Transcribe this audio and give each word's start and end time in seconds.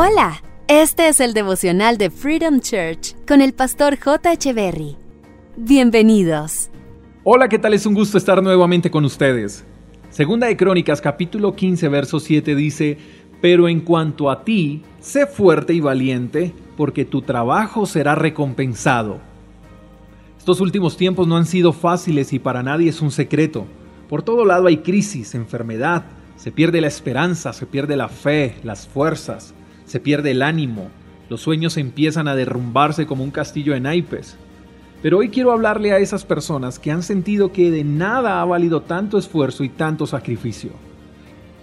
Hola, 0.00 0.40
este 0.68 1.08
es 1.08 1.18
el 1.18 1.34
devocional 1.34 1.98
de 1.98 2.08
Freedom 2.08 2.60
Church 2.60 3.16
con 3.26 3.40
el 3.40 3.52
pastor 3.52 3.98
J. 3.98 4.30
Berry. 4.54 4.96
Bienvenidos. 5.56 6.70
Hola, 7.24 7.48
¿qué 7.48 7.58
tal? 7.58 7.74
Es 7.74 7.84
un 7.84 7.94
gusto 7.94 8.16
estar 8.16 8.40
nuevamente 8.40 8.92
con 8.92 9.04
ustedes. 9.04 9.64
Segunda 10.08 10.46
de 10.46 10.56
Crónicas, 10.56 11.00
capítulo 11.00 11.56
15, 11.56 11.88
verso 11.88 12.20
7 12.20 12.54
dice, 12.54 12.96
Pero 13.40 13.68
en 13.68 13.80
cuanto 13.80 14.30
a 14.30 14.44
ti, 14.44 14.84
sé 15.00 15.26
fuerte 15.26 15.74
y 15.74 15.80
valiente, 15.80 16.54
porque 16.76 17.04
tu 17.04 17.22
trabajo 17.22 17.84
será 17.84 18.14
recompensado. 18.14 19.18
Estos 20.38 20.60
últimos 20.60 20.96
tiempos 20.96 21.26
no 21.26 21.36
han 21.36 21.46
sido 21.46 21.72
fáciles 21.72 22.32
y 22.32 22.38
para 22.38 22.62
nadie 22.62 22.90
es 22.90 23.02
un 23.02 23.10
secreto. 23.10 23.66
Por 24.08 24.22
todo 24.22 24.44
lado 24.44 24.68
hay 24.68 24.76
crisis, 24.76 25.34
enfermedad, 25.34 26.04
se 26.36 26.52
pierde 26.52 26.80
la 26.80 26.86
esperanza, 26.86 27.52
se 27.52 27.66
pierde 27.66 27.96
la 27.96 28.08
fe, 28.08 28.54
las 28.62 28.86
fuerzas, 28.86 29.54
se 29.88 30.00
pierde 30.00 30.32
el 30.32 30.42
ánimo, 30.42 30.90
los 31.28 31.40
sueños 31.40 31.76
empiezan 31.76 32.28
a 32.28 32.34
derrumbarse 32.34 33.06
como 33.06 33.24
un 33.24 33.30
castillo 33.30 33.72
de 33.72 33.80
naipes. 33.80 34.36
Pero 35.02 35.18
hoy 35.18 35.28
quiero 35.28 35.52
hablarle 35.52 35.92
a 35.92 35.98
esas 35.98 36.24
personas 36.24 36.78
que 36.78 36.90
han 36.90 37.02
sentido 37.02 37.52
que 37.52 37.70
de 37.70 37.84
nada 37.84 38.40
ha 38.40 38.44
valido 38.44 38.82
tanto 38.82 39.16
esfuerzo 39.18 39.64
y 39.64 39.68
tanto 39.68 40.06
sacrificio. 40.06 40.70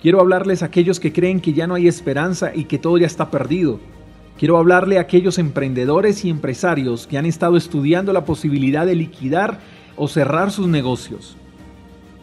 Quiero 0.00 0.20
hablarles 0.20 0.62
a 0.62 0.66
aquellos 0.66 1.00
que 1.00 1.12
creen 1.12 1.40
que 1.40 1.52
ya 1.52 1.66
no 1.66 1.74
hay 1.74 1.88
esperanza 1.88 2.52
y 2.54 2.64
que 2.64 2.78
todo 2.78 2.98
ya 2.98 3.06
está 3.06 3.30
perdido. 3.30 3.80
Quiero 4.38 4.56
hablarle 4.56 4.98
a 4.98 5.02
aquellos 5.02 5.38
emprendedores 5.38 6.24
y 6.24 6.30
empresarios 6.30 7.06
que 7.06 7.18
han 7.18 7.26
estado 7.26 7.56
estudiando 7.56 8.12
la 8.12 8.24
posibilidad 8.24 8.86
de 8.86 8.94
liquidar 8.94 9.58
o 9.96 10.06
cerrar 10.06 10.52
sus 10.52 10.68
negocios. 10.68 11.36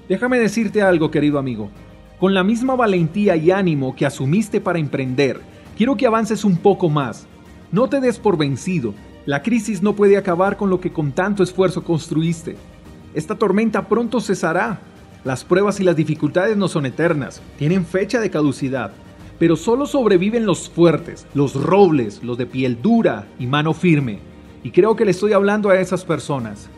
Déjame 0.08 0.40
decirte 0.40 0.82
algo, 0.82 1.12
querido 1.12 1.38
amigo. 1.38 1.70
Con 2.20 2.34
la 2.34 2.44
misma 2.46 2.76
valentía 2.76 3.36
y 3.36 3.52
ánimo 3.52 3.96
que 3.96 4.06
asumiste 4.06 4.62
para 4.62 4.80
emprender, 4.80 5.42
quiero 5.76 5.96
que 5.98 6.08
avances 6.08 6.44
un 6.44 6.58
poco 6.58 6.90
más. 6.90 7.28
No 7.72 7.88
te 7.88 8.00
des 8.00 8.20
por 8.20 8.38
vencido. 8.38 8.94
La 9.26 9.42
crisis 9.42 9.82
no 9.82 9.96
puede 9.96 10.18
acabar 10.18 10.58
con 10.58 10.70
lo 10.70 10.80
que 10.80 10.94
con 10.94 11.12
tanto 11.12 11.44
esfuerzo 11.44 11.84
construiste. 11.84 12.56
Esta 13.14 13.36
tormenta 13.36 13.88
pronto 13.88 14.20
cesará. 14.22 14.80
Las 15.24 15.44
pruebas 15.44 15.80
y 15.80 15.84
las 15.84 15.96
dificultades 15.96 16.56
no 16.56 16.68
son 16.68 16.86
eternas, 16.86 17.42
tienen 17.58 17.86
fecha 17.86 18.20
de 18.20 18.30
caducidad. 18.30 18.92
Pero 19.40 19.56
solo 19.56 19.88
sobreviven 19.88 20.46
los 20.46 20.70
fuertes, 20.70 21.26
los 21.34 21.56
robles, 21.56 22.24
los 22.24 22.38
de 22.38 22.46
piel 22.46 22.82
dura 22.82 23.28
y 23.40 23.48
mano 23.48 23.74
firme. 23.74 24.20
Y 24.64 24.72
creo 24.72 24.96
que 24.96 25.04
le 25.04 25.12
estoy 25.12 25.34
hablando 25.34 25.70
a 25.70 25.80
esas 25.80 26.06
personas. 26.06 26.70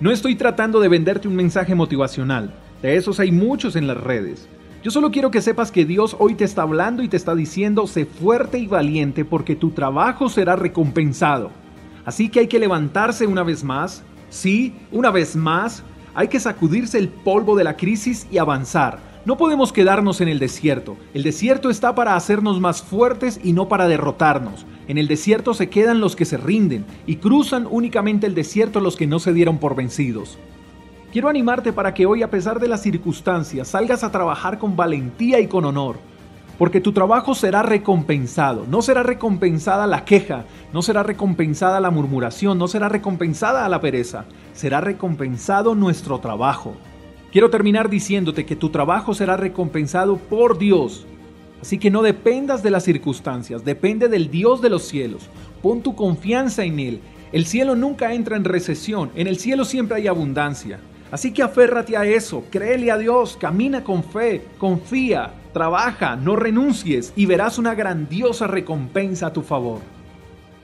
No 0.00 0.10
estoy 0.10 0.34
tratando 0.34 0.80
de 0.80 0.88
venderte 0.88 1.28
un 1.28 1.36
mensaje 1.36 1.74
motivacional. 1.74 2.52
De 2.82 2.96
esos 2.96 3.18
hay 3.20 3.32
muchos 3.32 3.76
en 3.76 3.86
las 3.86 3.96
redes. 3.96 4.48
Yo 4.86 4.92
solo 4.92 5.10
quiero 5.10 5.32
que 5.32 5.42
sepas 5.42 5.72
que 5.72 5.84
Dios 5.84 6.14
hoy 6.20 6.36
te 6.36 6.44
está 6.44 6.62
hablando 6.62 7.02
y 7.02 7.08
te 7.08 7.16
está 7.16 7.34
diciendo, 7.34 7.88
sé 7.88 8.06
fuerte 8.06 8.60
y 8.60 8.68
valiente 8.68 9.24
porque 9.24 9.56
tu 9.56 9.72
trabajo 9.72 10.28
será 10.28 10.54
recompensado. 10.54 11.50
Así 12.04 12.28
que 12.28 12.38
hay 12.38 12.46
que 12.46 12.60
levantarse 12.60 13.26
una 13.26 13.42
vez 13.42 13.64
más, 13.64 14.04
sí, 14.30 14.76
una 14.92 15.10
vez 15.10 15.34
más, 15.34 15.82
hay 16.14 16.28
que 16.28 16.38
sacudirse 16.38 16.98
el 16.98 17.08
polvo 17.08 17.56
de 17.56 17.64
la 17.64 17.76
crisis 17.76 18.28
y 18.30 18.38
avanzar. 18.38 19.00
No 19.24 19.36
podemos 19.36 19.72
quedarnos 19.72 20.20
en 20.20 20.28
el 20.28 20.38
desierto. 20.38 20.96
El 21.14 21.24
desierto 21.24 21.68
está 21.68 21.96
para 21.96 22.14
hacernos 22.14 22.60
más 22.60 22.80
fuertes 22.80 23.40
y 23.42 23.54
no 23.54 23.66
para 23.66 23.88
derrotarnos. 23.88 24.66
En 24.86 24.98
el 24.98 25.08
desierto 25.08 25.52
se 25.52 25.68
quedan 25.68 25.98
los 25.98 26.14
que 26.14 26.26
se 26.26 26.36
rinden 26.36 26.84
y 27.08 27.16
cruzan 27.16 27.66
únicamente 27.68 28.28
el 28.28 28.36
desierto 28.36 28.78
los 28.78 28.94
que 28.94 29.08
no 29.08 29.18
se 29.18 29.32
dieron 29.32 29.58
por 29.58 29.74
vencidos. 29.74 30.38
Quiero 31.16 31.30
animarte 31.30 31.72
para 31.72 31.94
que 31.94 32.04
hoy, 32.04 32.22
a 32.22 32.28
pesar 32.28 32.60
de 32.60 32.68
las 32.68 32.82
circunstancias, 32.82 33.68
salgas 33.68 34.04
a 34.04 34.12
trabajar 34.12 34.58
con 34.58 34.76
valentía 34.76 35.40
y 35.40 35.46
con 35.46 35.64
honor, 35.64 35.96
porque 36.58 36.78
tu 36.78 36.92
trabajo 36.92 37.34
será 37.34 37.62
recompensado. 37.62 38.66
No 38.68 38.82
será 38.82 39.02
recompensada 39.02 39.86
la 39.86 40.04
queja, 40.04 40.44
no 40.74 40.82
será 40.82 41.02
recompensada 41.02 41.80
la 41.80 41.90
murmuración, 41.90 42.58
no 42.58 42.68
será 42.68 42.90
recompensada 42.90 43.66
la 43.66 43.80
pereza, 43.80 44.26
será 44.52 44.82
recompensado 44.82 45.74
nuestro 45.74 46.18
trabajo. 46.18 46.74
Quiero 47.32 47.48
terminar 47.48 47.88
diciéndote 47.88 48.44
que 48.44 48.54
tu 48.54 48.68
trabajo 48.68 49.14
será 49.14 49.38
recompensado 49.38 50.18
por 50.18 50.58
Dios. 50.58 51.06
Así 51.62 51.78
que 51.78 51.90
no 51.90 52.02
dependas 52.02 52.62
de 52.62 52.72
las 52.72 52.84
circunstancias, 52.84 53.64
depende 53.64 54.08
del 54.08 54.30
Dios 54.30 54.60
de 54.60 54.68
los 54.68 54.82
cielos. 54.82 55.30
Pon 55.62 55.80
tu 55.80 55.94
confianza 55.94 56.62
en 56.64 56.78
Él. 56.78 57.00
El 57.32 57.46
cielo 57.46 57.74
nunca 57.74 58.12
entra 58.12 58.36
en 58.36 58.44
recesión, 58.44 59.10
en 59.14 59.26
el 59.26 59.38
cielo 59.38 59.64
siempre 59.64 59.96
hay 59.96 60.08
abundancia. 60.08 60.78
Así 61.16 61.32
que 61.32 61.42
aférrate 61.42 61.96
a 61.96 62.04
eso, 62.04 62.44
créele 62.50 62.90
a 62.90 62.98
Dios, 62.98 63.38
camina 63.40 63.82
con 63.82 64.04
fe, 64.04 64.44
confía, 64.58 65.32
trabaja, 65.54 66.14
no 66.14 66.36
renuncies 66.36 67.14
y 67.16 67.24
verás 67.24 67.56
una 67.56 67.74
grandiosa 67.74 68.46
recompensa 68.46 69.28
a 69.28 69.32
tu 69.32 69.40
favor. 69.40 69.80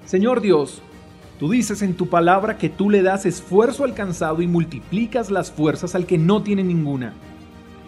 Señor 0.05 0.43
Dios, 0.43 0.83
tú 1.39 1.49
dices 1.49 1.81
en 1.81 1.95
tu 1.95 2.11
palabra 2.11 2.59
que 2.59 2.69
tú 2.69 2.91
le 2.91 3.01
das 3.01 3.25
esfuerzo 3.25 3.85
al 3.85 3.95
cansado 3.95 4.43
y 4.43 4.47
multiplicas 4.47 5.31
las 5.31 5.51
fuerzas 5.51 5.95
al 5.95 6.05
que 6.05 6.19
no 6.19 6.43
tiene 6.43 6.63
ninguna. 6.63 7.15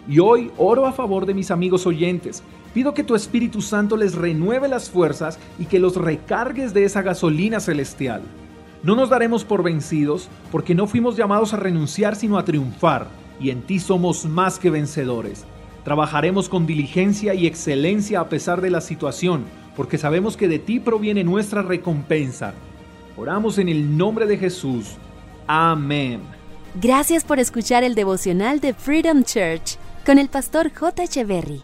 Y 0.09 0.17
hoy 0.17 0.49
oro 0.57 0.87
a 0.87 0.91
favor 0.91 1.27
de 1.27 1.35
mis 1.35 1.51
amigos 1.51 1.85
oyentes. 1.85 2.41
Pido 2.73 2.95
que 2.95 3.03
tu 3.03 3.13
Espíritu 3.13 3.61
Santo 3.61 3.95
les 3.95 4.15
renueve 4.15 4.67
las 4.67 4.89
fuerzas 4.89 5.37
y 5.59 5.65
que 5.65 5.77
los 5.77 5.97
recargues 5.97 6.73
de 6.73 6.85
esa 6.85 7.03
gasolina 7.03 7.59
celestial. 7.59 8.23
No 8.85 8.95
nos 8.95 9.09
daremos 9.09 9.43
por 9.43 9.63
vencidos, 9.63 10.29
porque 10.51 10.75
no 10.75 10.85
fuimos 10.85 11.17
llamados 11.17 11.55
a 11.55 11.57
renunciar 11.57 12.15
sino 12.15 12.37
a 12.37 12.45
triunfar, 12.45 13.07
y 13.39 13.49
en 13.49 13.63
ti 13.63 13.79
somos 13.79 14.25
más 14.25 14.59
que 14.59 14.69
vencedores. 14.69 15.43
Trabajaremos 15.83 16.49
con 16.49 16.67
diligencia 16.67 17.33
y 17.33 17.47
excelencia 17.47 18.19
a 18.19 18.29
pesar 18.29 18.61
de 18.61 18.69
la 18.69 18.81
situación, 18.81 19.45
porque 19.75 19.97
sabemos 19.97 20.37
que 20.37 20.47
de 20.47 20.59
ti 20.59 20.79
proviene 20.79 21.23
nuestra 21.23 21.63
recompensa. 21.63 22.53
Oramos 23.17 23.57
en 23.57 23.69
el 23.69 23.97
nombre 23.97 24.27
de 24.27 24.37
Jesús. 24.37 24.97
Amén. 25.47 26.21
Gracias 26.79 27.23
por 27.23 27.39
escuchar 27.39 27.83
el 27.83 27.95
devocional 27.95 28.59
de 28.59 28.75
Freedom 28.75 29.23
Church 29.23 29.79
con 30.05 30.19
el 30.19 30.29
pastor 30.29 30.71
J. 30.71 31.05
Echeverry. 31.05 31.63